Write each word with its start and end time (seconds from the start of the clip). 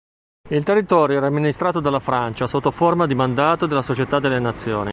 Il 0.49 0.63
territorio 0.63 1.17
era 1.17 1.27
amministrato 1.27 1.79
dalla 1.79 1.99
Francia 1.99 2.47
sotto 2.47 2.71
forma 2.71 3.05
di 3.05 3.13
mandato 3.13 3.67
della 3.67 3.83
Società 3.83 4.19
delle 4.19 4.39
Nazioni. 4.39 4.89